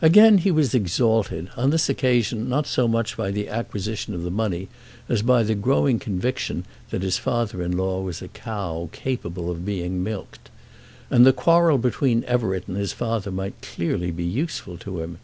[0.00, 4.30] Again he was exalted, on this occasion not so much by the acquisition of the
[4.30, 4.68] money
[5.06, 9.66] as by the growing conviction that his father in law was a cow capable of
[9.66, 10.48] being milked.
[11.10, 15.18] And the quarrel between Everett and his father might clearly be useful to him.